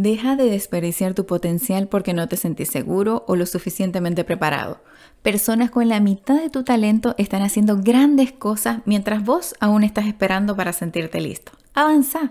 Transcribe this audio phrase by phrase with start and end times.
[0.00, 4.80] Deja de desperdiciar tu potencial porque no te sentís seguro o lo suficientemente preparado.
[5.22, 10.06] Personas con la mitad de tu talento están haciendo grandes cosas mientras vos aún estás
[10.06, 11.50] esperando para sentirte listo.
[11.74, 12.30] Avanza.